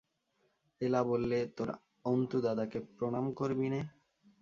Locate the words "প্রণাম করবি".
2.97-3.67